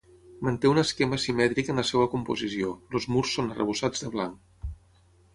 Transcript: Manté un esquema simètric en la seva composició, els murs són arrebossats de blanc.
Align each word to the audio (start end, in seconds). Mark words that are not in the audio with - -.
Manté 0.45 0.69
un 0.75 0.79
esquema 0.81 1.17
simètric 1.25 1.67
en 1.73 1.81
la 1.81 1.83
seva 1.89 2.07
composició, 2.13 2.71
els 2.99 3.05
murs 3.17 3.35
són 3.35 3.51
arrebossats 3.57 4.03
de 4.07 4.11
blanc. 4.17 4.65